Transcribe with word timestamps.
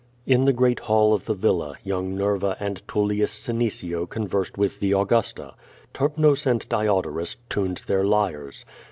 Jn 0.27 0.47
the 0.47 0.51
great 0.51 0.79
hall 0.79 1.13
of 1.13 1.25
the 1.25 1.35
villa, 1.35 1.75
young 1.83 2.15
Xerva 2.17 2.57
and 2.59 2.81
Tulliiis 2.87 3.29
Senecio 3.39 4.07
conversed 4.09 4.57
with 4.57 4.79
the 4.79 4.93
Augusta. 4.93 5.53
Terpnos 5.93 6.47
and 6.47 6.67
Diodorus 6.67 7.37
tuned 7.49 7.83
their 7.85 8.03
lyres. 8.03 8.65